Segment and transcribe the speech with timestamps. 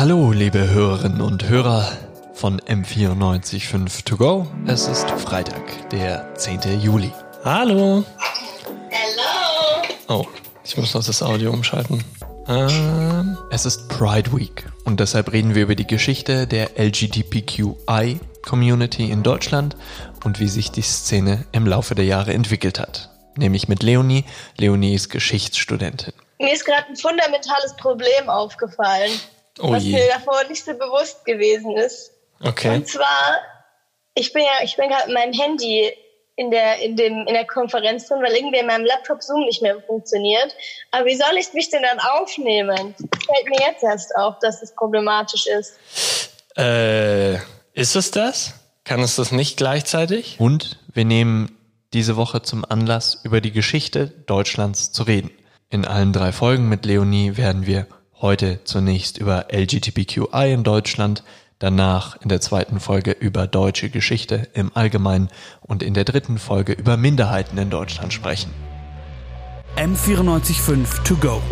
[0.00, 1.86] Hallo, liebe Hörerinnen und Hörer
[2.32, 4.46] von M945 To Go.
[4.66, 6.80] Es ist Freitag, der 10.
[6.80, 7.12] Juli.
[7.44, 8.02] Hallo.
[8.88, 9.82] Hello.
[10.08, 10.24] Oh,
[10.64, 12.02] ich muss noch das Audio umschalten.
[12.48, 19.22] Ähm, es ist Pride Week und deshalb reden wir über die Geschichte der LGBTQI-Community in
[19.22, 19.76] Deutschland
[20.24, 23.10] und wie sich die Szene im Laufe der Jahre entwickelt hat.
[23.36, 24.24] Nämlich mit Leonie.
[24.56, 26.14] Leonie ist Geschichtsstudentin.
[26.38, 29.10] Mir ist gerade ein fundamentales Problem aufgefallen,
[29.60, 29.92] Oh was je.
[29.92, 32.12] mir davor nicht so bewusst gewesen ist.
[32.42, 32.76] Okay.
[32.76, 33.38] Und zwar,
[34.14, 35.92] ich bin ja, ich bin gerade mit meinem Handy
[36.36, 39.60] in der, in dem, in der Konferenz drin, weil irgendwie in meinem Laptop Zoom nicht
[39.60, 40.54] mehr funktioniert.
[40.90, 42.94] Aber wie soll ich mich denn dann aufnehmen?
[42.96, 45.78] Fällt mir jetzt erst auf, dass es problematisch ist.
[46.56, 47.34] Äh,
[47.74, 48.54] ist es das?
[48.84, 50.36] Kann es das nicht gleichzeitig?
[50.38, 51.58] Und wir nehmen
[51.92, 55.30] diese Woche zum Anlass, über die Geschichte Deutschlands zu reden.
[55.68, 57.86] In allen drei Folgen mit Leonie werden wir
[58.20, 61.22] heute zunächst über LGBTQI in Deutschland,
[61.58, 65.28] danach in der zweiten Folge über deutsche Geschichte im Allgemeinen
[65.60, 68.52] und in der dritten Folge über Minderheiten in Deutschland sprechen.
[69.76, 71.42] M945 To Go.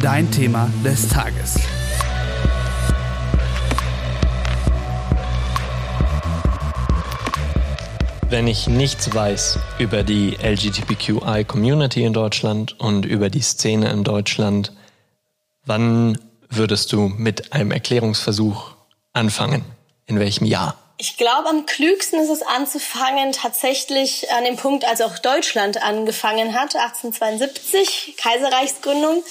[0.00, 1.58] Dein Thema des Tages.
[8.30, 14.72] Wenn ich nichts weiß über die LGBTQI-Community in Deutschland und über die Szene in Deutschland,
[15.64, 18.72] wann würdest du mit einem Erklärungsversuch
[19.12, 19.64] anfangen?
[20.06, 20.76] In welchem Jahr?
[20.96, 26.54] Ich glaube, am klügsten ist es anzufangen, tatsächlich an dem Punkt, als auch Deutschland angefangen
[26.54, 29.22] hat, 1872, Kaiserreichsgründung.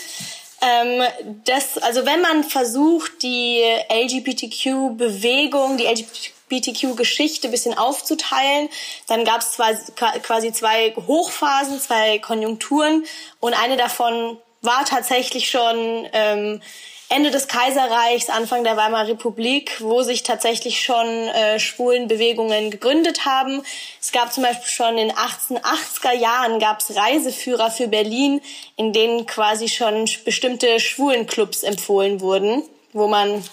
[0.61, 1.03] Ähm,
[1.45, 5.87] das, also wenn man versucht, die LGBTQ-Bewegung, die
[6.53, 8.69] LGBTQ-Geschichte bisschen aufzuteilen,
[9.07, 9.57] dann gab es
[10.23, 13.05] quasi zwei Hochphasen, zwei Konjunkturen
[13.39, 16.61] und eine davon war tatsächlich schon ähm,
[17.09, 23.61] Ende des Kaiserreichs, Anfang der Weimarer Republik, wo sich tatsächlich schon äh, Schwulenbewegungen gegründet haben.
[24.01, 28.41] Es gab zum Beispiel schon in den 1880er Jahren gab es Reiseführer für Berlin,
[28.77, 32.63] in denen quasi schon bestimmte Schwulenclubs empfohlen wurden,
[32.93, 33.43] wo man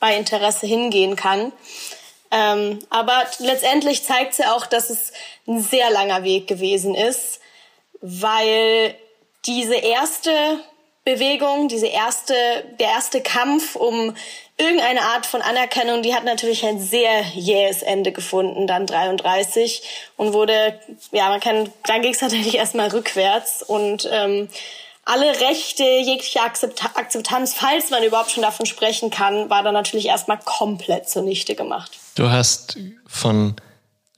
[0.00, 1.52] bei Interesse hingehen kann.
[2.34, 5.12] Ähm, aber letztendlich zeigt es ja auch, dass es
[5.46, 7.38] ein sehr langer Weg gewesen ist,
[8.00, 8.96] weil
[9.46, 10.58] diese erste
[11.04, 12.34] Bewegung, diese erste,
[12.80, 14.16] der erste Kampf um
[14.56, 19.82] irgendeine Art von Anerkennung, die hat natürlich ein sehr jähes Ende gefunden, dann 33
[20.16, 20.80] und wurde,
[21.12, 24.48] ja, man kann, dann ging es natürlich erstmal rückwärts und ähm,
[25.04, 30.06] alle Rechte, jegliche Akzept Akzeptanz, falls man überhaupt schon davon sprechen kann, war dann natürlich
[30.06, 31.92] erstmal komplett zunichte gemacht.
[32.14, 33.56] Du hast von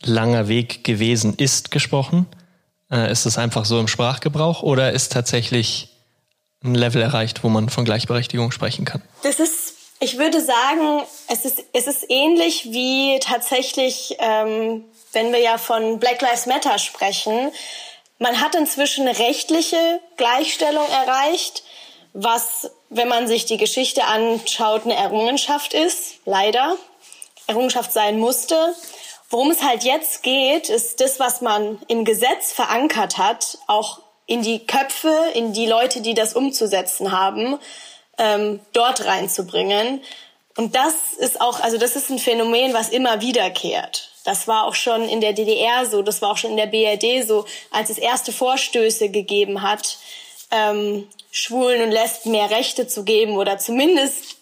[0.02, 2.26] langer Weg gewesen ist gesprochen.
[2.90, 5.88] Äh, ist es einfach so im Sprachgebrauch oder ist tatsächlich
[6.62, 9.02] ein Level erreicht, wo man von Gleichberechtigung sprechen kann?
[9.22, 15.40] Das ist, ich würde sagen, es ist, es ist ähnlich wie tatsächlich, ähm, wenn wir
[15.40, 17.50] ja von Black Lives Matter sprechen.
[18.18, 21.62] Man hat inzwischen rechtliche Gleichstellung erreicht,
[22.12, 26.76] was, wenn man sich die Geschichte anschaut, eine Errungenschaft ist, leider.
[27.46, 28.74] Errungenschaft sein musste.
[29.28, 34.42] Worum es halt jetzt geht, ist das, was man im Gesetz verankert hat, auch in
[34.42, 37.58] die Köpfe, in die Leute, die das umzusetzen haben,
[38.18, 40.02] ähm, dort reinzubringen.
[40.56, 44.10] Und das ist auch, also das ist ein Phänomen, was immer wiederkehrt.
[44.24, 47.26] Das war auch schon in der DDR so, das war auch schon in der BRD
[47.26, 49.98] so, als es erste Vorstöße gegeben hat,
[50.50, 54.38] ähm, Schwulen und Lesben mehr Rechte zu geben oder zumindest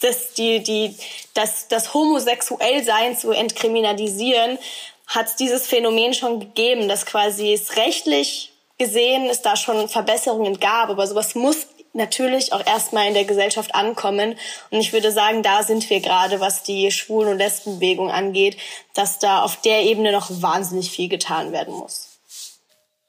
[0.00, 0.96] das, die, die,
[1.34, 4.58] das, das Homosexuellsein zu entkriminalisieren,
[5.06, 10.58] hat es dieses Phänomen schon gegeben, dass quasi es rechtlich gesehen es da schon Verbesserungen
[10.58, 14.36] gab, aber sowas muss natürlich auch erstmal in der Gesellschaft ankommen.
[14.70, 18.56] Und ich würde sagen, da sind wir gerade, was die Schwulen- und Lesbenbewegung angeht,
[18.94, 22.09] dass da auf der Ebene noch wahnsinnig viel getan werden muss.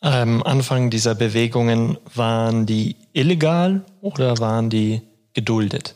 [0.04, 5.02] Am Anfang dieser Bewegungen waren die illegal oder waren die
[5.36, 5.96] geduldet?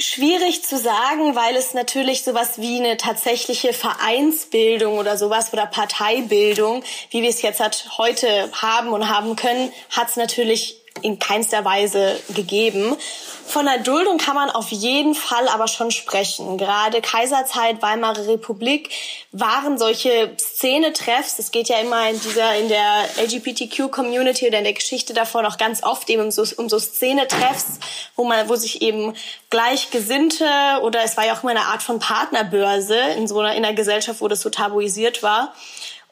[0.00, 6.82] Schwierig zu sagen, weil es natürlich sowas wie eine tatsächliche Vereinsbildung oder sowas oder Parteibildung,
[7.10, 11.64] wie wir es jetzt halt heute haben und haben können, hat es natürlich in keinster
[11.64, 12.96] Weise gegeben.
[13.46, 16.58] Von der Duldung kann man auf jeden Fall aber schon sprechen.
[16.58, 18.90] Gerade Kaiserzeit, Weimarer Republik
[19.30, 21.38] waren solche Szenetreffs.
[21.38, 25.58] Es geht ja immer in dieser, in der LGBTQ-Community oder in der Geschichte davon auch
[25.58, 27.78] ganz oft eben um so, um so Szenetreffs,
[28.16, 29.14] wo man, wo sich eben
[29.48, 30.44] Gleichgesinnte
[30.82, 33.74] oder es war ja auch immer eine Art von Partnerbörse in so einer, in einer
[33.74, 35.54] Gesellschaft, wo das so tabuisiert war.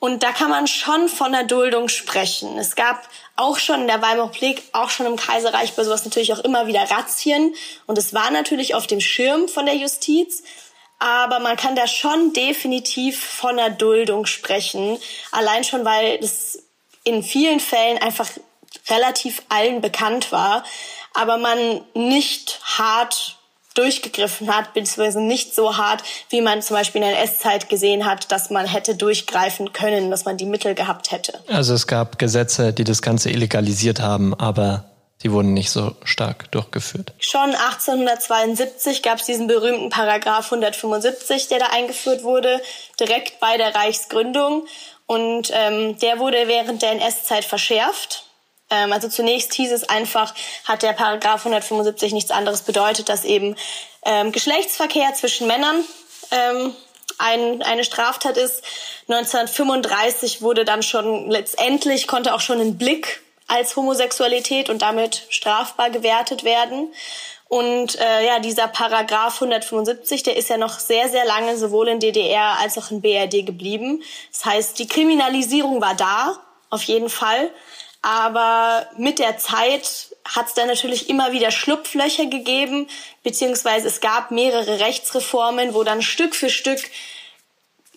[0.04, 2.58] Und da kann man schon von der Duldung sprechen.
[2.58, 6.34] Es gab auch schon in der Weimarer Republik, auch schon im Kaiserreich bei sowas natürlich
[6.34, 7.54] auch immer wieder Razzien.
[7.86, 10.42] Und es war natürlich auf dem Schirm von der Justiz.
[10.98, 14.98] Aber man kann da schon definitiv von der Duldung sprechen.
[15.32, 16.62] Allein schon, weil es
[17.04, 18.28] in vielen Fällen einfach
[18.90, 20.64] relativ allen bekannt war,
[21.14, 23.33] aber man nicht hart
[23.74, 28.30] durchgegriffen hat, beziehungsweise nicht so hart, wie man zum Beispiel in der NS-Zeit gesehen hat,
[28.32, 31.40] dass man hätte durchgreifen können, dass man die Mittel gehabt hätte.
[31.48, 34.84] Also es gab Gesetze, die das Ganze illegalisiert haben, aber
[35.22, 37.12] die wurden nicht so stark durchgeführt.
[37.18, 42.60] Schon 1872 gab es diesen berühmten Paragraph 175, der da eingeführt wurde,
[43.00, 44.66] direkt bei der Reichsgründung.
[45.06, 48.24] Und ähm, der wurde während der NS-Zeit verschärft.
[48.74, 50.34] Ähm, also zunächst hieß es einfach,
[50.64, 53.56] hat der Paragraph 175 nichts anderes bedeutet, dass eben
[54.04, 55.84] ähm, Geschlechtsverkehr zwischen Männern
[56.30, 56.74] ähm,
[57.18, 58.62] ein, eine Straftat ist.
[59.08, 65.90] 1935 wurde dann schon letztendlich konnte auch schon ein Blick als Homosexualität und damit strafbar
[65.90, 66.92] gewertet werden.
[67.48, 72.00] Und äh, ja, dieser Paragraph 175, der ist ja noch sehr, sehr lange sowohl in
[72.00, 74.02] DDR als auch in BRD geblieben.
[74.32, 76.38] Das heißt, die Kriminalisierung war da,
[76.70, 77.50] auf jeden Fall.
[78.04, 82.86] Aber mit der Zeit hat es dann natürlich immer wieder Schlupflöcher gegeben,
[83.22, 86.80] beziehungsweise es gab mehrere Rechtsreformen, wo dann Stück für Stück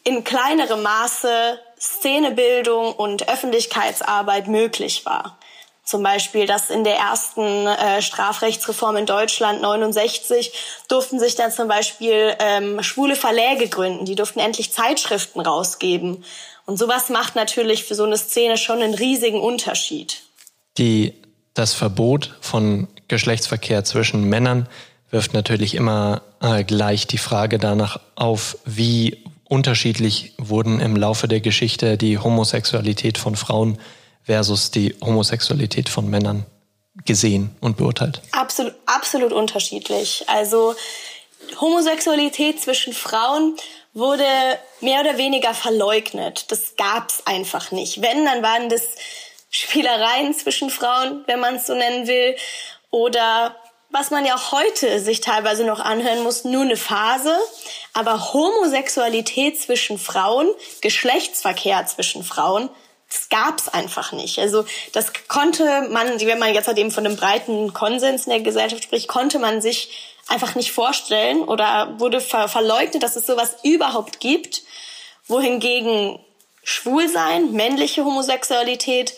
[0.06, 5.38] in kleinerem Maße Szenebildung und Öffentlichkeitsarbeit möglich war.
[5.84, 10.54] Zum Beispiel, dass in der ersten äh, Strafrechtsreform in Deutschland 69
[10.88, 14.06] durften sich dann zum Beispiel ähm, schwule Verläge gründen.
[14.06, 16.24] Die durften endlich Zeitschriften rausgeben.
[16.68, 20.22] Und sowas macht natürlich für so eine Szene schon einen riesigen Unterschied.
[20.78, 21.14] Die,
[21.54, 24.68] das Verbot von Geschlechtsverkehr zwischen Männern
[25.10, 31.40] wirft natürlich immer äh, gleich die Frage danach auf, wie unterschiedlich wurden im Laufe der
[31.40, 33.80] Geschichte die Homosexualität von Frauen
[34.24, 36.46] versus die Homosexualität von Männern
[37.06, 38.22] gesehen und beurteilt?
[38.34, 40.26] Absolut, absolut unterschiedlich.
[40.28, 40.76] Also
[41.62, 43.56] Homosexualität zwischen Frauen
[43.98, 44.26] wurde
[44.80, 46.52] mehr oder weniger verleugnet.
[46.52, 48.02] Das gab's einfach nicht.
[48.02, 48.84] Wenn, dann waren das
[49.50, 52.36] Spielereien zwischen Frauen, wenn man es so nennen will,
[52.92, 53.56] oder
[53.90, 57.36] was man ja auch heute sich teilweise noch anhören muss, nur eine Phase.
[57.94, 60.50] Aber Homosexualität zwischen Frauen,
[60.82, 62.70] Geschlechtsverkehr zwischen Frauen,
[63.10, 64.38] das gab's einfach nicht.
[64.40, 68.42] Also das konnte man, wenn man jetzt halt eben von einem breiten Konsens in der
[68.42, 73.58] Gesellschaft spricht, konnte man sich einfach nicht vorstellen oder wurde ver verleugnet, dass es sowas
[73.64, 74.64] überhaupt gibt.
[75.28, 76.20] Wohingegen
[76.64, 79.14] Schwulsein, männliche Homosexualität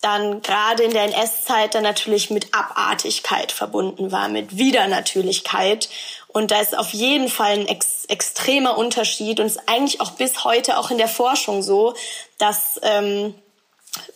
[0.00, 5.88] dann gerade in der NS-Zeit dann natürlich mit Abartigkeit verbunden war, mit Widernatürlichkeit.
[6.28, 10.44] Und da ist auf jeden Fall ein ex extremer Unterschied und ist eigentlich auch bis
[10.44, 11.94] heute auch in der Forschung so,
[12.36, 13.34] dass ähm,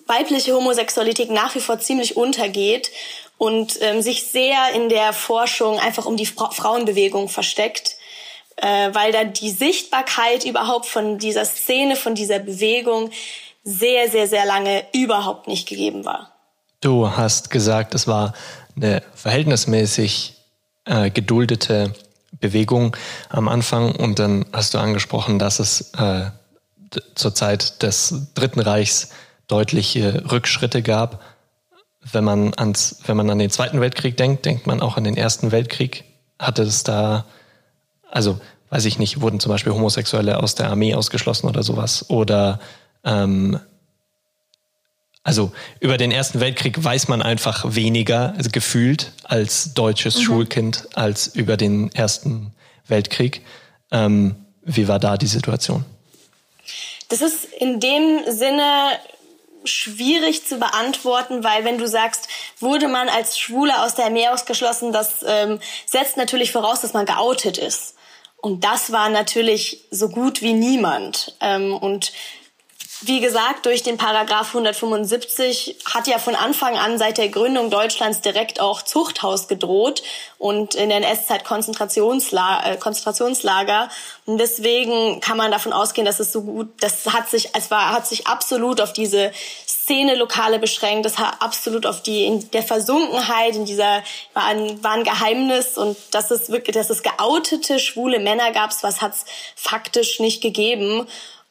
[0.07, 2.91] weibliche Homosexualität nach wie vor ziemlich untergeht
[3.39, 7.97] und ähm, sich sehr in der Forschung einfach um die Fra Frauenbewegung versteckt,
[8.57, 13.11] äh, weil da die Sichtbarkeit überhaupt von dieser Szene, von dieser Bewegung
[13.63, 16.33] sehr, sehr, sehr lange überhaupt nicht gegeben war.
[16.81, 18.35] Du hast gesagt, es war
[18.77, 20.35] eine verhältnismäßig
[20.85, 21.93] äh, geduldete
[22.41, 22.97] Bewegung
[23.29, 26.31] am Anfang und dann hast du angesprochen, dass es äh,
[27.15, 29.11] zur Zeit des Dritten Reichs
[29.49, 31.21] deutliche Rückschritte gab.
[32.01, 35.17] Wenn man ans, wenn man an den Zweiten Weltkrieg denkt, denkt man auch an den
[35.17, 36.05] Ersten Weltkrieg.
[36.39, 37.27] Hatte es da,
[38.11, 38.41] also
[38.71, 42.09] weiß ich nicht, wurden zum Beispiel Homosexuelle aus der Armee ausgeschlossen oder sowas?
[42.09, 42.61] Oder
[43.05, 43.59] ähm,
[45.23, 50.23] also über den Ersten Weltkrieg weiß man einfach weniger, also gefühlt als deutsches mhm.
[50.23, 52.55] Schulkind, als über den Ersten
[52.87, 53.43] Weltkrieg.
[53.91, 55.85] Ähm, wie war da die Situation?
[57.09, 58.93] Das ist in dem Sinne
[59.71, 64.93] schwierig zu beantworten, weil wenn du sagst, wurde man als Schwuler aus der Armee ausgeschlossen,
[64.93, 67.95] das ähm, setzt natürlich voraus, dass man geoutet ist.
[68.41, 71.37] Und das war natürlich so gut wie niemand.
[71.41, 72.13] Ähm, und
[73.03, 78.23] wie gesagt, durch den Paragraph 175 hat ja von Anfang an seit der Gründung Deutschlands
[78.23, 80.03] direkt auch Zuchthaus gedroht
[80.39, 83.89] und in der NS-Zeit Konzentrationsla äh, Konzentrationslager.
[84.27, 87.93] Und deswegen kann man davon ausgehen, dass es so gut, das hat sich, es war,
[87.93, 89.33] hat sich absolut auf diese
[89.67, 91.07] Szene Lokale beschränkt.
[91.07, 94.03] Das hat absolut auf die, in der Versunkenheit, in dieser,
[94.35, 98.71] war ein, war ein Geheimnis und dass es wirklich, dass es geoutete schwule Männer gab,
[98.83, 99.25] was hat es
[99.55, 101.07] faktisch nicht gegeben.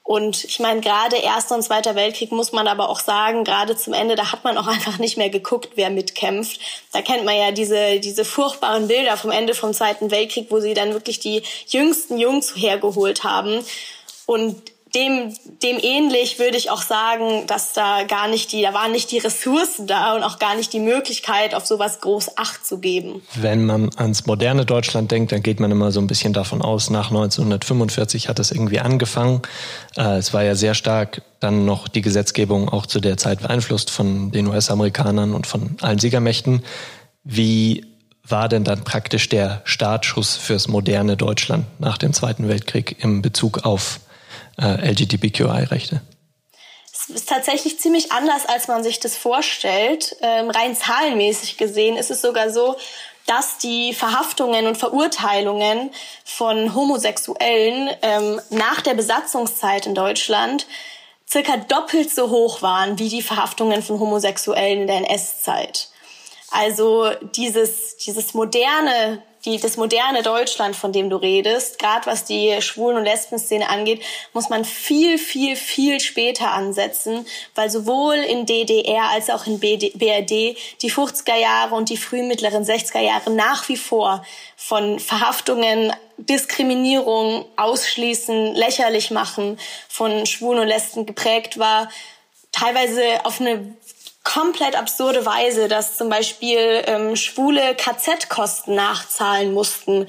[0.07, 3.91] Und ich meine, gerade Erster und Zweiter Weltkrieg muss man aber auch sagen, gerade zum
[3.91, 6.61] Ende, da hat man auch einfach nicht mehr geguckt, wer mitkämpft.
[6.93, 10.73] Da kennt man ja diese, diese furchtbaren Bilder vom Ende vom Zweiten Weltkrieg, wo sie
[10.73, 13.59] dann wirklich die jüngsten Jungs hergeholt haben.
[14.25, 18.91] Und dem, dem ähnlich würde ich auch sagen, dass da gar nicht die, da waren
[18.91, 22.79] nicht die Ressourcen da und auch gar nicht die Möglichkeit, auf sowas groß Acht zu
[22.79, 23.21] geben.
[23.35, 26.89] Wenn man ans moderne Deutschland denkt, dann geht man immer so ein bisschen davon aus,
[26.89, 29.41] nach 1945 hat es irgendwie angefangen.
[29.95, 33.91] Äh, es war ja sehr stark dann noch die Gesetzgebung auch zu der Zeit beeinflusst
[33.91, 36.63] von den US-Amerikanern und von allen Siegermächten.
[37.23, 37.85] Wie
[38.29, 43.65] war denn dann praktisch der Startschuss fürs moderne Deutschland nach dem Zweiten Weltkrieg im Bezug
[43.65, 43.99] auf
[44.59, 46.01] äh, LGBTQI-Rechte?
[46.91, 50.15] Es ist tatsächlich ziemlich anders, als man sich das vorstellt.
[50.21, 52.75] Ähm, rein zahlenmäßig gesehen ist es sogar so,
[53.27, 55.91] dass die Verhaftungen und Verurteilungen
[56.23, 60.65] von Homosexuellen ähm, nach der Besatzungszeit in Deutschland
[61.29, 65.89] circa doppelt so hoch waren wie die Verhaftungen von Homosexuellen in der NS-Zeit.
[66.51, 72.61] Also dieses, dieses moderne die, das moderne Deutschland, von dem du redest, gerade was die
[72.61, 77.25] Schwulen- und Lesben-Szene angeht, muss man viel, viel, viel später ansetzen,
[77.55, 82.65] weil sowohl in DDR als auch in BRD die 50er Jahre und die frühen mittleren
[82.65, 84.23] 60er Jahre nach wie vor
[84.57, 91.89] von Verhaftungen, Diskriminierung, Ausschließen, lächerlich machen von Schwulen und Lesben geprägt war,
[92.51, 93.75] teilweise auf eine
[94.27, 100.05] komplett absurde Weise, dass zum Beispiel ähm, Schwule KZ-Kosten nachzahlen mussten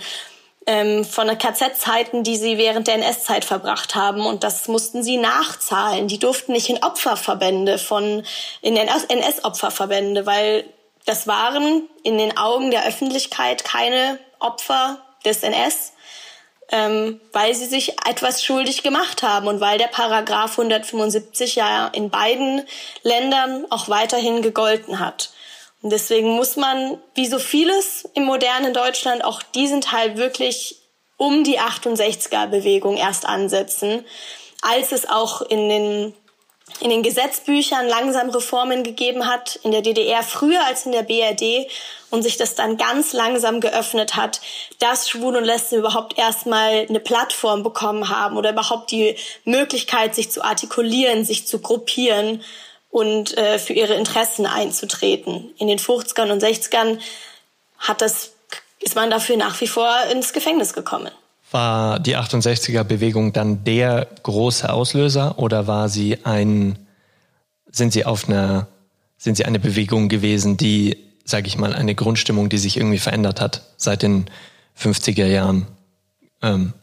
[0.66, 4.26] ähm, von KZ-Zeiten, die sie während der NS-Zeit verbracht haben.
[4.26, 6.08] Und das mussten sie nachzahlen.
[6.08, 8.24] Die durften nicht in Opferverbände von,
[8.60, 10.64] in NS-Opferverbände, weil
[11.06, 15.92] das waren in den Augen der Öffentlichkeit keine Opfer des NS,
[16.70, 22.10] ähm, weil sie sich etwas schuldig gemacht haben und weil der Paragraph 175 ja in
[22.10, 22.62] beiden
[23.02, 25.30] Ländern auch weiterhin gegolten hat.
[25.80, 30.76] Und deswegen muss man, wie so vieles im modernen Deutschland, auch diesen Teil wirklich
[31.16, 34.04] um die 68er-Bewegung erst ansetzen,
[34.60, 36.14] als es auch in den
[36.80, 41.68] in den Gesetzbüchern langsam Reformen gegeben hat, in der DDR früher als in der BRD
[42.10, 44.40] und sich das dann ganz langsam geöffnet hat,
[44.78, 50.30] dass Schwule und Lesben überhaupt erstmal eine Plattform bekommen haben oder überhaupt die Möglichkeit, sich
[50.30, 52.42] zu artikulieren, sich zu gruppieren
[52.90, 55.52] und äh, für ihre Interessen einzutreten.
[55.58, 56.98] In den 50ern und 60ern
[57.78, 58.32] hat das,
[58.80, 61.10] ist man dafür nach wie vor ins Gefängnis gekommen.
[61.50, 66.78] War die 68er-Bewegung dann der große Auslöser oder war sie ein,
[67.70, 68.68] sind sie auf einer,
[69.16, 73.40] sind sie eine Bewegung gewesen, die, sage ich mal, eine Grundstimmung, die sich irgendwie verändert
[73.40, 74.26] hat seit den
[74.78, 75.66] 50er Jahren
[76.42, 76.74] ähm,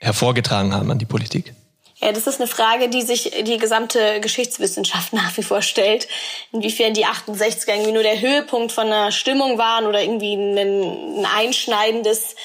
[0.00, 1.54] hervorgetragen haben an die Politik?
[2.00, 6.06] Ja, das ist eine Frage, die sich die gesamte Geschichtswissenschaft nach wie vor stellt.
[6.52, 11.26] Inwiefern die 68er irgendwie nur der Höhepunkt von einer Stimmung waren oder irgendwie ein, ein
[11.26, 12.36] einschneidendes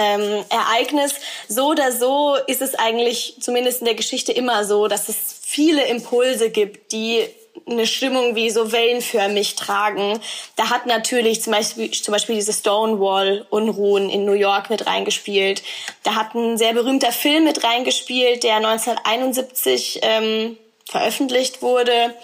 [0.00, 1.14] ähm, Ereignis.
[1.48, 5.84] So oder so ist es eigentlich zumindest in der Geschichte immer so, dass es viele
[5.86, 7.26] Impulse gibt, die
[7.68, 10.18] eine Stimmung wie so wellenförmig tragen.
[10.56, 15.62] Da hat natürlich zum Beispiel, zum Beispiel diese Stonewall-Unruhen in New York mit reingespielt.
[16.02, 20.56] Da hat ein sehr berühmter Film mit reingespielt, der 1971 ähm,
[20.88, 22.14] veröffentlicht wurde.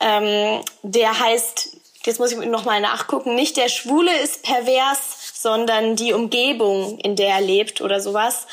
[0.00, 5.94] Ähm, der heißt, jetzt muss ich noch mal nachgucken, nicht der Schwule ist pervers, sondern
[5.94, 8.46] die Umgebung, in der er lebt oder sowas.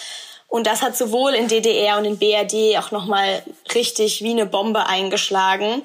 [0.49, 3.43] Und das hat sowohl in DDR und in BRD auch nochmal
[3.73, 5.81] richtig wie eine Bombe eingeschlagen.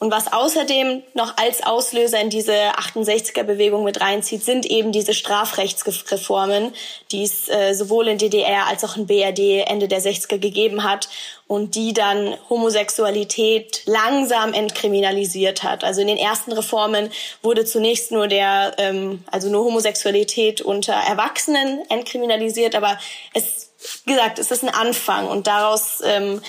[0.00, 6.72] Und was außerdem noch als Auslöser in diese 68er-Bewegung mit reinzieht, sind eben diese Strafrechtsreformen,
[7.10, 11.08] die es äh, sowohl in DDR als auch in BRD Ende der 60er gegeben hat
[11.48, 15.82] und die dann Homosexualität langsam entkriminalisiert hat.
[15.82, 17.10] Also in den ersten Reformen
[17.42, 23.00] wurde zunächst nur der, ähm, also nur Homosexualität unter Erwachsenen entkriminalisiert, aber
[23.34, 23.72] es,
[24.04, 26.40] wie gesagt, es ist ein Anfang und daraus ähm,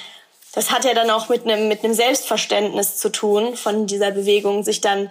[0.54, 4.64] das hat ja dann auch mit einem mit einem Selbstverständnis zu tun von dieser Bewegung,
[4.64, 5.10] sich dann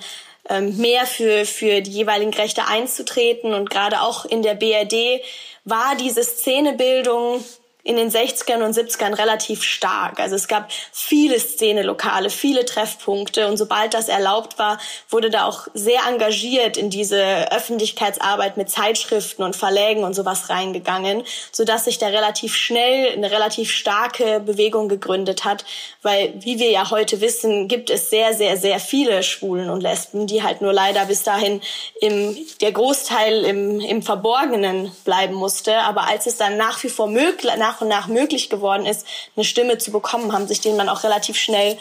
[0.49, 3.55] ähm, mehr für für die jeweiligen Rechte einzutreten.
[3.55, 5.23] Und gerade auch in der BRD
[5.65, 7.45] war diese Szenebildung
[7.85, 10.21] in den 60ern und 70ern relativ stark.
[10.21, 15.69] Also es gab viele Szenelokale, viele Treffpunkte und sobald das erlaubt war, wurde da auch
[15.75, 22.09] sehr engagiert in diese Öffentlichkeitsarbeit mit Zeitschriften und Verlägen und sowas reingegangen, sodass sich da
[22.09, 25.65] relativ schnell eine relativ starke Bewegung gegründet hat,
[26.03, 30.27] weil wie wir ja heute wissen, gibt es sehr, sehr, sehr viele Schwulen und Lesben,
[30.27, 31.61] die halt nur leider bis dahin
[32.01, 35.79] im, der Großteil im, im Verborgenen bleiben musste.
[35.79, 39.07] Aber als es dann nach wie vor möglich, nach nach und nach möglich geworden ist,
[39.37, 41.79] eine Stimme zu bekommen, haben sich denen dann auch relativ schnell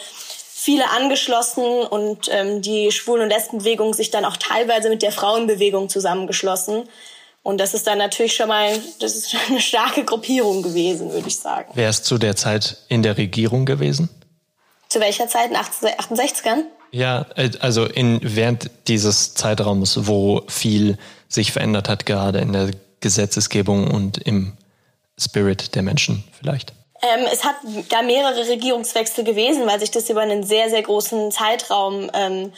[0.54, 5.88] viele angeschlossen und ähm, die Schwulen- und Lesbenbewegung sich dann auch teilweise mit der Frauenbewegung
[5.88, 6.84] zusammengeschlossen.
[7.42, 11.36] Und das ist dann natürlich schon mal, das ist eine starke Gruppierung gewesen, würde ich
[11.36, 11.70] sagen.
[11.74, 14.08] Wer ist zu der Zeit in der Regierung gewesen?
[14.88, 15.50] Zu welcher Zeit?
[15.50, 16.64] In 68ern?
[16.90, 22.70] Ja, äh, also in, während dieses Zeitraums, wo viel sich verändert hat, gerade in der
[23.00, 24.54] Gesetzesgebung und im
[25.18, 26.72] Spirit der Menschen vielleicht.
[27.00, 27.56] Ähm, es hat
[27.90, 32.52] da mehrere Regierungswechsel gewesen, weil sich das über einen sehr, sehr großen Zeitraum ähm,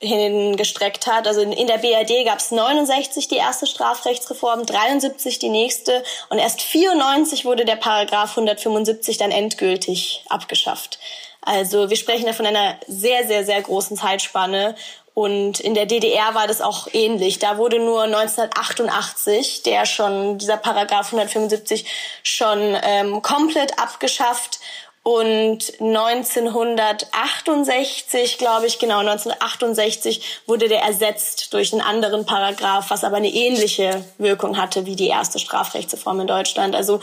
[0.00, 1.26] hingestreckt hat.
[1.26, 6.38] Also in, in der BRD gab es 69 die erste Strafrechtsreform, 73 die nächste und
[6.38, 10.98] erst 94 wurde der Paragraph 175 dann endgültig abgeschafft.
[11.40, 14.74] Also wir sprechen da von einer sehr, sehr, sehr großen Zeitspanne.
[15.18, 17.38] Und in der DDR war das auch ähnlich.
[17.38, 21.86] Da wurde nur 1988 der schon, dieser Paragraph 175
[22.22, 24.60] schon ähm, komplett abgeschafft
[25.02, 33.16] und 1968, glaube ich, genau, 1968 wurde der ersetzt durch einen anderen Paragraph, was aber
[33.16, 36.74] eine ähnliche Wirkung hatte wie die erste Strafrechtsreform in Deutschland.
[36.74, 37.00] Also,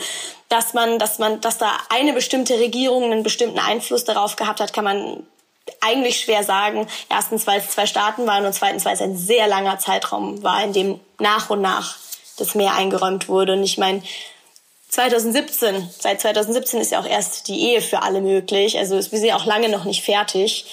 [0.48, 4.72] dass man, dass man, dass da eine bestimmte Regierung einen bestimmten Einfluss darauf gehabt hat,
[4.72, 5.26] kann man
[5.80, 6.86] eigentlich schwer sagen.
[7.08, 10.62] Erstens, weil es zwei Staaten waren und zweitens, weil es ein sehr langer Zeitraum war,
[10.64, 11.96] in dem nach und nach
[12.36, 13.54] das Meer eingeräumt wurde.
[13.54, 14.02] Und ich meine,
[14.88, 18.78] 2017, seit 2017 ist ja auch erst die Ehe für alle möglich.
[18.78, 20.66] Also wir sind ja auch lange noch nicht fertig.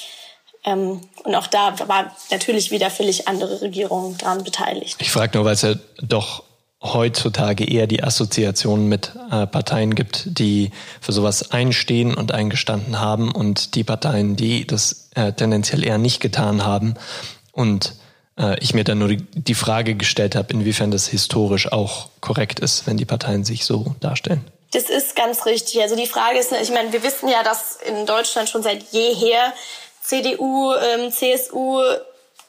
[0.64, 4.98] Ähm, und auch da war natürlich wieder völlig andere Regierungen dran beteiligt.
[5.00, 6.44] Ich frage nur, weil es ja doch
[6.82, 13.32] heutzutage eher die Assoziation mit äh, Parteien gibt, die für sowas einstehen und eingestanden haben
[13.32, 16.96] und die Parteien, die das äh, tendenziell eher nicht getan haben.
[17.52, 17.96] Und
[18.38, 22.88] äh, ich mir dann nur die Frage gestellt habe, inwiefern das historisch auch korrekt ist,
[22.88, 24.44] wenn die Parteien sich so darstellen.
[24.74, 25.82] Das ist ganz richtig.
[25.82, 29.54] Also die Frage ist, ich meine, wir wissen ja, dass in Deutschland schon seit jeher
[30.02, 31.80] CDU, ähm, CSU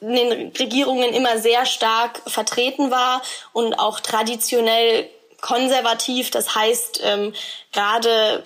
[0.03, 3.21] in den Regierungen immer sehr stark vertreten war
[3.53, 5.09] und auch traditionell
[5.41, 6.29] konservativ.
[6.29, 7.33] Das heißt, ähm,
[7.71, 8.45] gerade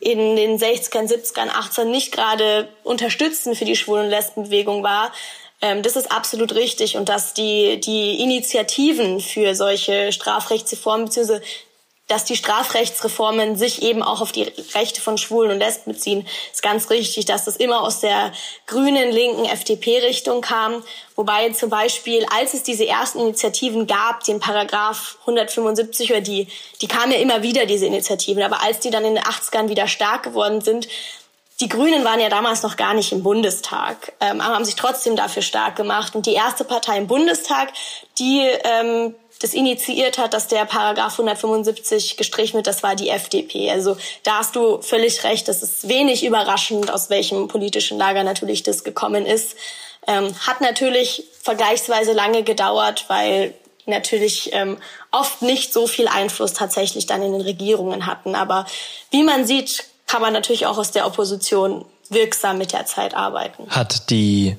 [0.00, 5.12] in den 60ern, 70ern, 80ern nicht gerade unterstützend für die Schwulen- und Lesbenbewegung war.
[5.60, 11.40] Ähm, das ist absolut richtig und dass die, die Initiativen für solche Strafrechtsreformen bzw
[12.12, 14.42] dass die Strafrechtsreformen sich eben auch auf die
[14.74, 18.32] Rechte von Schwulen und Lesben beziehen, ist ganz richtig, dass das immer aus der
[18.66, 20.84] grünen, linken FDP-Richtung kam.
[21.16, 26.48] Wobei zum Beispiel, als es diese ersten Initiativen gab, den Paragraph 175 oder die,
[26.82, 29.88] die kamen ja immer wieder, diese Initiativen, aber als die dann in den 80ern wieder
[29.88, 30.88] stark geworden sind,
[31.62, 35.14] die Grünen waren ja damals noch gar nicht im Bundestag, ähm, aber haben sich trotzdem
[35.14, 36.16] dafür stark gemacht.
[36.16, 37.72] Und die erste Partei im Bundestag,
[38.18, 43.70] die ähm, das initiiert hat, dass der Paragraph 175 gestrichen wird, das war die FDP.
[43.70, 48.64] Also da hast du völlig recht, das ist wenig überraschend, aus welchem politischen Lager natürlich
[48.64, 49.56] das gekommen ist.
[50.08, 53.54] Ähm, hat natürlich vergleichsweise lange gedauert, weil
[53.86, 54.78] natürlich ähm,
[55.12, 58.34] oft nicht so viel Einfluss tatsächlich dann in den Regierungen hatten.
[58.34, 58.66] Aber
[59.12, 63.66] wie man sieht, kann man natürlich auch aus der Opposition wirksam mit der Zeit arbeiten.
[63.70, 64.58] Hat die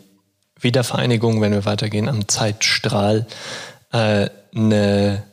[0.59, 3.27] Wiedervereinigung, wenn wir weitergehen, am Zeitstrahl
[3.91, 5.23] äh, eine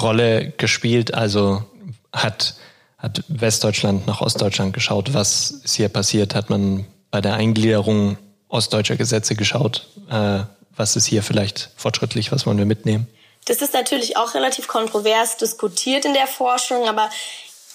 [0.00, 1.12] Rolle gespielt.
[1.12, 1.62] Also
[2.10, 2.54] hat,
[2.96, 6.34] hat Westdeutschland nach Ostdeutschland geschaut, was ist hier passiert?
[6.34, 8.16] Hat man bei der Eingliederung
[8.48, 9.88] ostdeutscher Gesetze geschaut?
[10.08, 10.44] Äh,
[10.74, 12.32] was ist hier vielleicht fortschrittlich?
[12.32, 13.08] Was wollen wir mitnehmen?
[13.44, 17.10] Das ist natürlich auch relativ kontrovers diskutiert in der Forschung, aber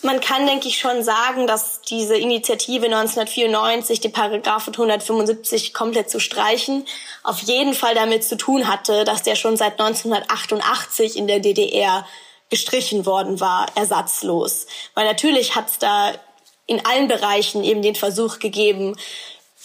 [0.01, 6.19] man kann, denke ich, schon sagen, dass diese Initiative 1994, die Paragraph 175 komplett zu
[6.19, 6.85] streichen,
[7.23, 12.05] auf jeden Fall damit zu tun hatte, dass der schon seit 1988 in der DDR
[12.49, 14.67] gestrichen worden war, ersatzlos.
[14.93, 16.13] Weil natürlich hat es da
[16.67, 18.95] in allen Bereichen eben den Versuch gegeben,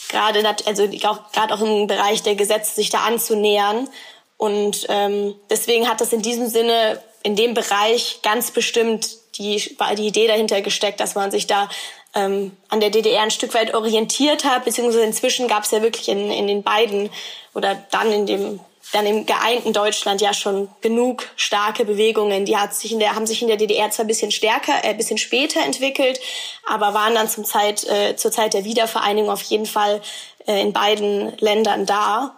[0.09, 3.89] gerade also gerade auch im Bereich der Gesetze sich da anzunähern.
[4.37, 10.07] Und ähm, deswegen hat das in diesem Sinne in dem Bereich ganz bestimmt die, die
[10.07, 11.69] Idee dahinter gesteckt, dass man sich da
[12.15, 16.09] ähm, an der DDR ein Stück weit orientiert hat, beziehungsweise inzwischen gab es ja wirklich
[16.09, 17.11] in, in den beiden
[17.55, 18.61] oder dann in dem
[18.93, 22.45] dann im geeinten Deutschland ja schon genug starke Bewegungen.
[22.45, 24.89] Die hat sich in der, haben sich in der DDR zwar ein bisschen stärker, äh,
[24.89, 26.21] ein bisschen später entwickelt,
[26.67, 30.01] aber waren dann zum Zeit, äh, zur Zeit der Wiedervereinigung auf jeden Fall
[30.47, 32.35] äh, in beiden Ländern da.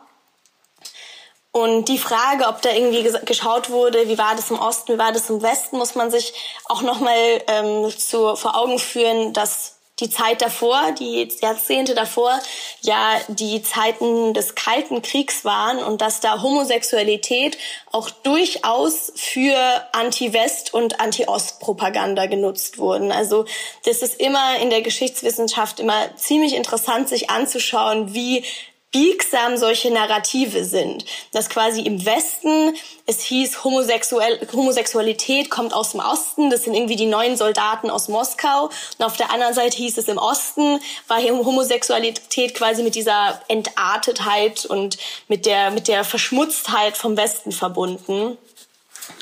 [1.52, 5.12] Und die Frage, ob da irgendwie geschaut wurde, wie war das im Osten, wie war
[5.12, 6.32] das im Westen, muss man sich
[6.64, 12.40] auch nochmal ähm, zu, vor Augen führen, dass die Zeit davor, die Jahrzehnte davor,
[12.80, 17.58] ja die Zeiten des Kalten Kriegs waren und dass da Homosexualität
[17.92, 19.56] auch durchaus für
[19.92, 23.12] Anti-West- und Anti-Ost-Propaganda genutzt wurden.
[23.12, 23.44] Also
[23.84, 28.44] das ist immer in der Geschichtswissenschaft immer ziemlich interessant, sich anzuschauen, wie
[28.92, 31.04] biegsam solche Narrative sind.
[31.32, 32.76] Dass quasi im Westen
[33.06, 38.08] es hieß, Homosexuell, Homosexualität kommt aus dem Osten, das sind irgendwie die neuen Soldaten aus
[38.08, 38.70] Moskau.
[38.98, 40.78] Und auf der anderen Seite hieß es im Osten,
[41.08, 47.50] war hier Homosexualität quasi mit dieser Entartetheit und mit der, mit der Verschmutztheit vom Westen
[47.50, 48.36] verbunden.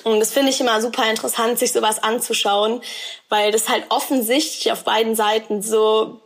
[0.05, 2.81] Und das finde ich immer super interessant, sich sowas anzuschauen,
[3.29, 6.21] weil das halt offensichtlich auf beiden Seiten so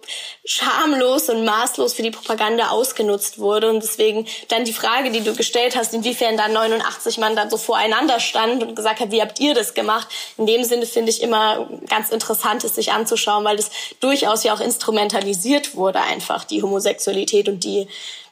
[0.44, 3.70] schamlos und maßlos für die Propaganda ausgenutzt wurde.
[3.70, 7.56] Und deswegen dann die Frage, die du gestellt hast, inwiefern da 89 Mann dann so
[7.56, 10.08] voreinander stand und gesagt hat, wie habt ihr das gemacht?
[10.38, 14.54] In dem Sinne finde ich immer ganz interessant, es sich anzuschauen, weil das durchaus ja
[14.54, 17.88] auch instrumentalisiert wurde, einfach die Homosexualität und die,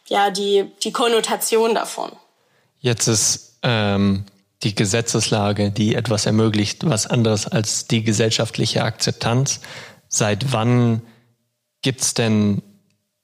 [0.07, 2.13] ja, die, die Konnotation davon.
[2.81, 4.25] Jetzt ist ähm,
[4.63, 9.61] die Gesetzeslage, die etwas ermöglicht, was anderes als die gesellschaftliche Akzeptanz.
[10.09, 11.03] Seit wann
[11.83, 12.63] gibt's denn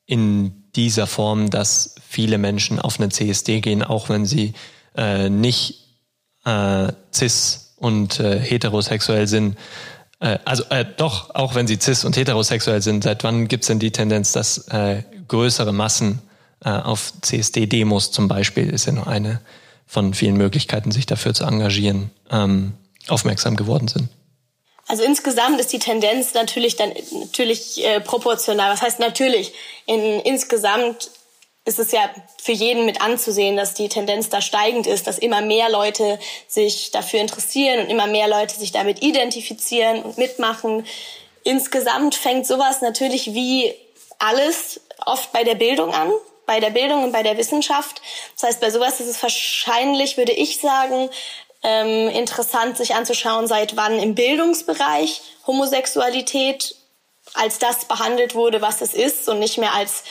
[0.07, 4.55] in dieser Form, dass viele Menschen auf eine CSD gehen, auch wenn sie
[4.97, 5.85] äh, nicht
[6.45, 9.57] äh, cis und äh, heterosexuell sind?
[10.21, 13.79] Äh, also äh, doch, auch wenn sie cis und heterosexuell sind, seit wann gibt's denn
[13.79, 16.21] die Tendenz, dass äh, größere Massen
[16.65, 19.41] äh, auf CSD-Demos zum Beispiel, ist ja nur eine,
[19.89, 22.75] von vielen Möglichkeiten, sich dafür zu engagieren, ähm,
[23.09, 24.09] aufmerksam geworden sind.
[24.87, 28.73] Also insgesamt ist die Tendenz natürlich dann natürlich äh, proportional.
[28.73, 29.53] Was heißt natürlich?
[29.87, 31.11] In, insgesamt
[31.65, 32.09] ist es ja
[32.41, 36.91] für jeden mit anzusehen, dass die Tendenz da steigend ist, dass immer mehr Leute sich
[36.91, 40.87] dafür interessieren und immer mehr Leute sich damit identifizieren und mitmachen.
[41.45, 43.75] Insgesamt fängt sowas natürlich wie
[44.19, 46.11] alles oft bei der Bildung an
[46.49, 48.01] bei der Bildung und bei der Wissenschaft.
[48.35, 51.11] Das heißt, bei sowas ist es wahrscheinlich, würde ich sagen,
[51.63, 56.75] ähm, interessant, sich anzuschauen, seit wann im Bildungsbereich Homosexualität
[57.35, 60.05] als das behandelt wurde, was es ist und nicht mehr als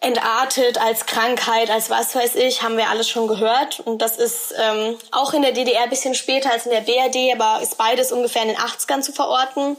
[0.00, 3.80] entartet, als Krankheit, als was weiß ich, haben wir alles schon gehört.
[3.80, 7.38] Und das ist ähm, auch in der DDR ein bisschen später als in der BRD,
[7.38, 9.76] aber ist beides ungefähr in den 80ern zu verorten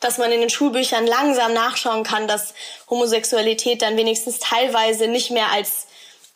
[0.00, 2.54] dass man in den Schulbüchern langsam nachschauen kann, dass
[2.88, 5.86] Homosexualität dann wenigstens teilweise nicht mehr als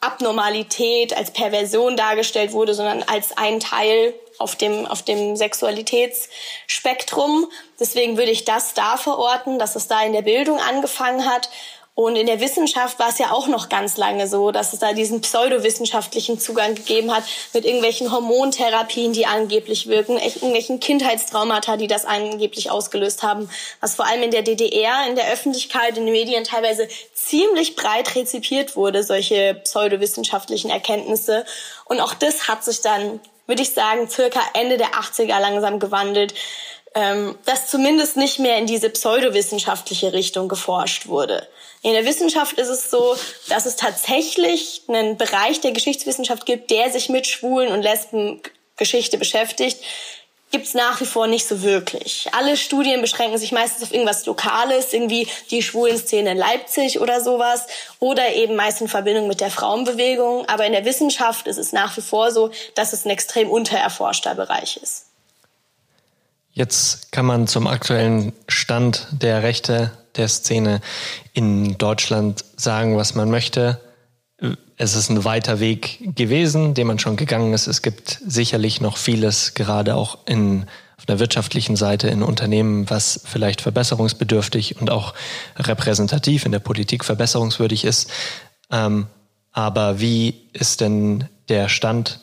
[0.00, 7.50] Abnormalität, als Perversion dargestellt wurde, sondern als ein Teil auf dem, auf dem Sexualitätsspektrum.
[7.80, 11.48] Deswegen würde ich das da verorten, dass es da in der Bildung angefangen hat
[11.96, 14.92] und in der Wissenschaft war es ja auch noch ganz lange so, dass es da
[14.92, 22.04] diesen pseudowissenschaftlichen Zugang gegeben hat mit irgendwelchen Hormontherapien, die angeblich wirken, irgendwelchen Kindheitstraumata, die das
[22.04, 23.48] angeblich ausgelöst haben,
[23.80, 28.16] was vor allem in der DDR in der Öffentlichkeit, in den Medien teilweise ziemlich breit
[28.16, 31.46] rezipiert wurde, solche pseudowissenschaftlichen Erkenntnisse.
[31.85, 36.35] Und auch das hat sich dann, würde ich sagen, circa Ende der 80er langsam gewandelt
[36.94, 41.48] ähm, dass zumindest nicht mehr in diese pseudowissenschaftliche Richtung geforscht wurde.
[41.85, 43.14] In der Wissenschaft ist es so,
[43.49, 49.79] dass es tatsächlich einen Bereich der Geschichtswissenschaft gibt, der sich mit Schwulen und Lesbengeschichte beschäftigt
[50.55, 52.29] gibt es nach wie vor nicht so wirklich.
[52.31, 57.66] Alle Studien beschränken sich meistens auf irgendwas Lokales, irgendwie die Schwulenszene in Leipzig oder sowas,
[57.99, 60.47] oder eben meist in Verbindung mit der Frauenbewegung.
[60.49, 64.37] Aber in der Wissenschaft ist es nach wie vor so, dass es ein extrem untererforschter
[64.37, 65.07] Bereich ist.
[66.53, 70.81] Jetzt kann man zum aktuellen Stand der Rechte der Szene
[71.33, 73.81] in Deutschland sagen, was man möchte.
[74.77, 77.66] Es ist ein weiter Weg gewesen, den man schon gegangen ist.
[77.66, 80.66] Es gibt sicherlich noch vieles, gerade auch in,
[80.98, 85.14] auf der wirtschaftlichen Seite in Unternehmen, was vielleicht verbesserungsbedürftig und auch
[85.57, 88.11] repräsentativ in der Politik verbesserungswürdig ist.
[88.70, 89.07] Ähm,
[89.53, 92.20] aber wie ist denn der Stand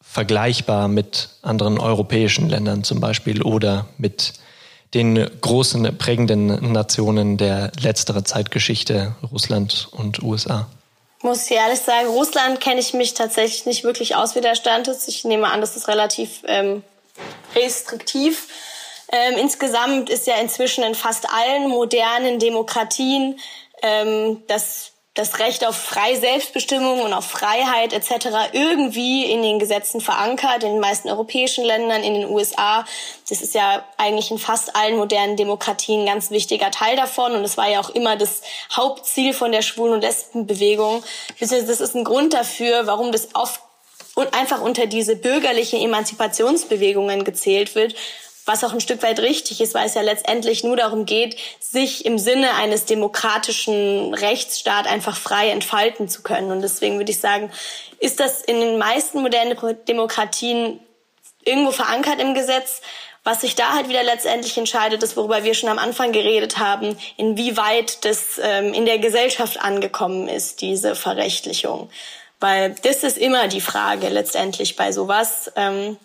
[0.00, 4.32] vergleichbar mit anderen europäischen Ländern zum Beispiel oder mit
[4.94, 10.68] den großen prägenden Nationen der letzteren Zeitgeschichte, Russland und USA?
[11.22, 14.88] Muss ich ehrlich sagen, Russland kenne ich mich tatsächlich nicht wirklich aus, wie der Stand
[14.88, 15.06] ist.
[15.06, 16.82] Ich nehme an, das ist relativ ähm,
[17.54, 18.48] restriktiv.
[19.12, 23.38] Ähm, insgesamt ist ja inzwischen in fast allen modernen Demokratien
[23.82, 28.52] ähm, das das Recht auf freie Selbstbestimmung und auf Freiheit etc.
[28.52, 32.86] irgendwie in den Gesetzen verankert, in den meisten europäischen Ländern, in den USA.
[33.28, 37.44] Das ist ja eigentlich in fast allen modernen Demokratien ein ganz wichtiger Teil davon und
[37.44, 38.40] es war ja auch immer das
[38.72, 41.04] Hauptziel von der Schwulen- und Lesbenbewegung.
[41.38, 43.60] Das ist ein Grund dafür, warum das oft
[44.14, 47.94] und einfach unter diese bürgerlichen Emanzipationsbewegungen gezählt wird,
[48.46, 52.04] was auch ein Stück weit richtig ist, weil es ja letztendlich nur darum geht, sich
[52.04, 56.50] im Sinne eines demokratischen Rechtsstaats einfach frei entfalten zu können.
[56.50, 57.50] Und deswegen würde ich sagen,
[57.98, 60.80] ist das in den meisten modernen Demokratien
[61.44, 62.80] irgendwo verankert im Gesetz
[63.22, 66.96] Was sich da halt wieder letztendlich entscheidet, ist, worüber wir schon am Anfang geredet haben,
[67.18, 71.90] inwieweit das ähm, in der Gesellschaft angekommen ist, diese Verrechtlichung.
[72.40, 75.98] Weil das ist immer die Frage letztendlich bei sowas, ähm,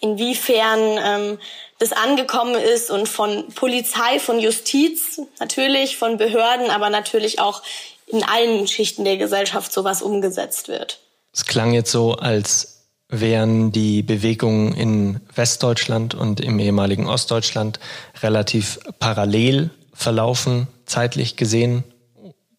[0.00, 1.38] inwiefern ähm,
[1.78, 7.62] das angekommen ist und von Polizei, von Justiz natürlich, von Behörden, aber natürlich auch
[8.06, 11.00] in allen Schichten der Gesellschaft sowas umgesetzt wird.
[11.32, 17.80] Es klang jetzt so, als wären die Bewegungen in Westdeutschland und im ehemaligen Ostdeutschland
[18.22, 21.84] relativ parallel verlaufen, zeitlich gesehen.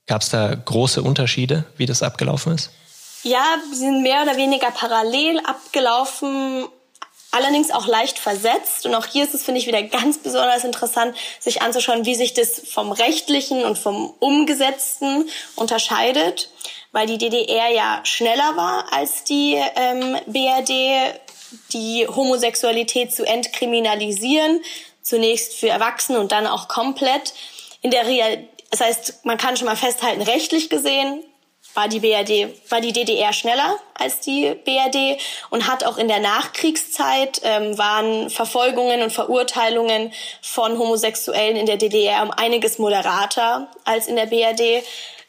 [0.07, 2.71] Gab es da große Unterschiede, wie das abgelaufen ist?
[3.23, 6.65] Ja, sie sind mehr oder weniger parallel abgelaufen,
[7.31, 8.85] allerdings auch leicht versetzt.
[8.85, 12.33] Und auch hier ist es, finde ich, wieder ganz besonders interessant, sich anzuschauen, wie sich
[12.33, 16.49] das vom rechtlichen und vom umgesetzten unterscheidet
[16.91, 21.19] weil die DDR ja schneller war als die ähm, BRD,
[21.73, 24.61] die Homosexualität zu entkriminalisieren,
[25.01, 27.33] zunächst für Erwachsene und dann auch komplett.
[27.81, 31.23] In der Real das heißt, man kann schon mal festhalten, rechtlich gesehen
[31.79, 35.17] war die BRD, war die DDR schneller als die BRD
[35.49, 40.11] und hat auch in der Nachkriegszeit ähm, waren Verfolgungen und Verurteilungen
[40.41, 44.83] von Homosexuellen in der DDR um einiges moderater als in der BRD.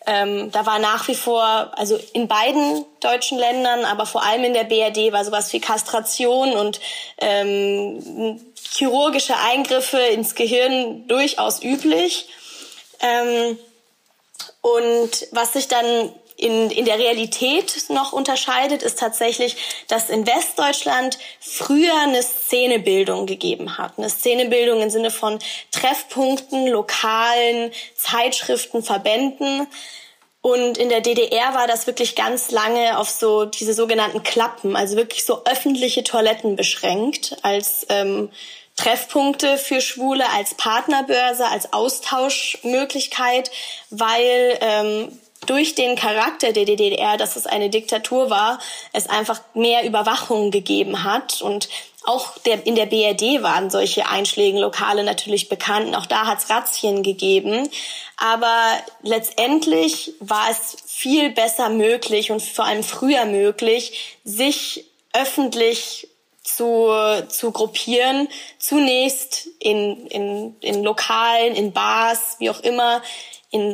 [0.06, 4.54] Ähm, da war nach wie vor, also in beiden deutschen Ländern, aber vor allem in
[4.54, 6.80] der BRD war sowas wie Kastration und
[7.18, 8.40] ähm,
[8.72, 12.28] chirurgische Eingriffe ins Gehirn durchaus üblich.
[12.98, 13.56] Ähm,
[14.62, 19.56] und was sich dann in, in der Realität noch unterscheidet, ist tatsächlich,
[19.88, 23.98] dass in Westdeutschland früher eine Szenebildung gegeben hat.
[23.98, 25.38] Eine Szenebildung im Sinne von
[25.70, 29.66] Treffpunkten, Lokalen, Zeitschriften, Verbänden.
[30.42, 34.96] Und in der DDR war das wirklich ganz lange auf so diese sogenannten Klappen, also
[34.96, 38.30] wirklich so öffentliche Toiletten beschränkt als ähm,
[38.76, 43.50] Treffpunkte für Schwule, als Partnerbörse, als Austauschmöglichkeit,
[43.90, 45.20] weil ähm,
[45.50, 48.60] durch den Charakter der DDR, dass es eine Diktatur war,
[48.92, 51.68] es einfach mehr Überwachung gegeben hat und
[52.04, 55.88] auch der, in der BRD waren solche Einschlägenlokale natürlich bekannt.
[55.88, 57.68] Und auch da hat es Razzien gegeben.
[58.16, 66.08] Aber letztendlich war es viel besser möglich und vor allem früher möglich, sich öffentlich
[66.42, 66.90] zu,
[67.28, 68.28] zu gruppieren.
[68.58, 73.02] Zunächst in, in, in Lokalen, in Bars, wie auch immer,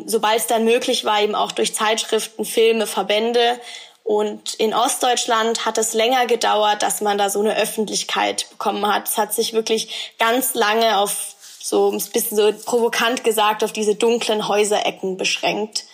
[0.07, 3.61] sobald es dann möglich war, eben auch durch Zeitschriften, Filme, Verbände.
[4.05, 9.09] Und in Ostdeutschland hat es länger gedauert, dass man da so eine Öffentlichkeit bekommen hat.
[9.09, 13.97] Es hat sich wirklich ganz lange auf so ein bisschen so provokant gesagt auf diese
[13.97, 15.85] dunklen Häuserecken beschränkt,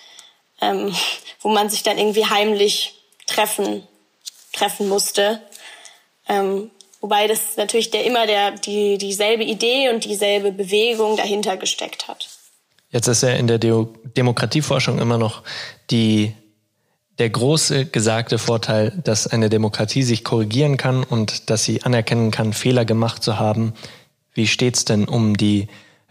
[0.61, 0.95] ähm,
[1.41, 2.95] wo man sich dann irgendwie heimlich
[3.27, 3.89] treffen
[4.53, 5.41] treffen musste.
[6.29, 12.07] Ähm, wobei das natürlich der immer der die dieselbe Idee und dieselbe Bewegung dahinter gesteckt
[12.09, 12.29] hat.
[12.93, 15.43] Jetzt ist ja in der De Demokratieforschung immer noch
[15.91, 16.35] die,
[17.19, 22.53] der große gesagte Vorteil, dass eine Demokratie sich korrigieren kann und dass sie anerkennen kann,
[22.53, 23.73] Fehler gemacht zu haben.
[24.35, 25.69] Wie steht's denn um die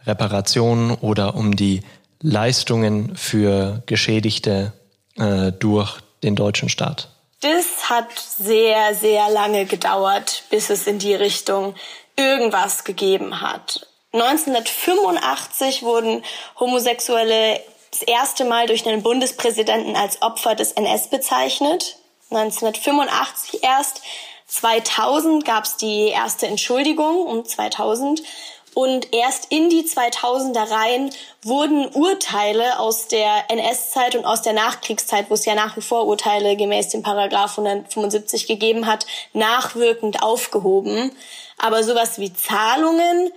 [0.08, 1.82] Reparation oder um die
[2.20, 4.74] Leistungen für Geschädigte
[5.18, 7.10] äh, durch den deutschen Staat?
[7.42, 11.76] Das hat sehr, sehr lange gedauert, bis es in die Richtung
[12.16, 13.88] irgendwas gegeben hat.
[14.14, 16.24] 1985 wurden
[16.60, 21.98] Homosexuelle das erste Mal durch einen Bundespräsidenten als Opfer des NS bezeichnet.
[22.30, 24.02] 1985 erst.
[24.48, 28.22] 2000 gab es die erste Entschuldigung um 2000
[28.74, 31.10] und erst in die 2000er Reihen
[31.44, 36.06] wurden Urteile aus der NS-Zeit und aus der Nachkriegszeit, wo es ja nach wie vor
[36.06, 41.12] Urteile gemäß dem Paragraph 175 gegeben hat, nachwirkend aufgehoben.
[41.58, 43.32] Aber sowas wie Zahlungen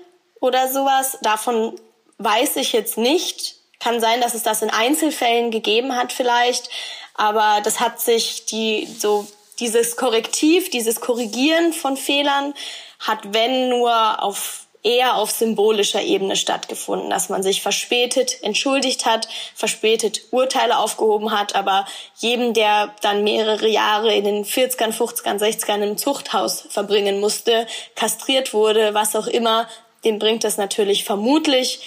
[0.44, 1.18] oder sowas.
[1.22, 1.74] Davon
[2.18, 3.57] weiß ich jetzt nicht.
[3.80, 6.70] Kann sein, dass es das in Einzelfällen gegeben hat vielleicht,
[7.14, 9.26] aber das hat sich die so
[9.59, 12.54] dieses Korrektiv, dieses Korrigieren von Fehlern
[12.98, 19.28] hat wenn nur auf eher auf symbolischer Ebene stattgefunden, dass man sich verspätet entschuldigt hat,
[19.54, 21.87] verspätet Urteile aufgehoben hat, aber
[22.18, 28.52] jedem, der dann mehrere Jahre in den 40ern, 50ern, 60ern im Zuchthaus verbringen musste, kastriert
[28.52, 29.66] wurde, was auch immer,
[30.04, 31.80] dem bringt das natürlich vermutlich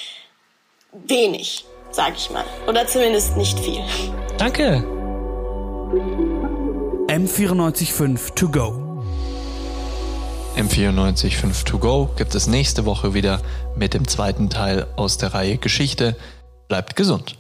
[0.91, 2.45] wenig, sag ich mal.
[2.67, 3.84] Oder zumindest nicht viel.
[4.38, 4.84] Danke.
[7.08, 8.88] M945 To Go.
[10.58, 13.41] M945 To Go gibt es nächste Woche wieder
[13.75, 16.15] mit dem zweiten Teil aus der Reihe Geschichte.
[16.67, 17.37] Bleibt gesund.